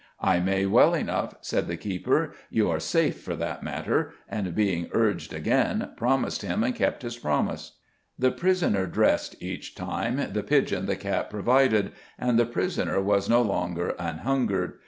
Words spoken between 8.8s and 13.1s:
dressed each time the pigeon the cat provided, and the prisoner